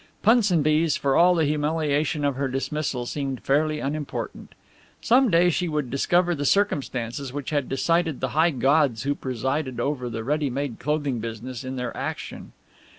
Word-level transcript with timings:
Punsonby's, 0.23 0.97
for 0.97 1.15
all 1.15 1.35
the 1.35 1.45
humiliation 1.45 2.25
of 2.25 2.35
her 2.35 2.47
dismissal, 2.47 3.05
seemed 3.05 3.43
fairly 3.43 3.79
unimportant. 3.79 4.55
Some 4.99 5.29
day 5.29 5.51
she 5.51 5.67
would 5.69 5.91
discover 5.91 6.33
the 6.33 6.43
circumstances 6.43 7.31
which 7.31 7.51
had 7.51 7.69
decided 7.69 8.19
the 8.19 8.29
high 8.29 8.49
gods 8.49 9.03
who 9.03 9.13
presided 9.13 9.79
over 9.79 10.09
the 10.09 10.23
ready 10.23 10.49
made 10.49 10.79
clothing 10.79 11.19
business 11.19 11.63
in 11.63 11.75
their 11.75 11.95
action. 11.95 12.51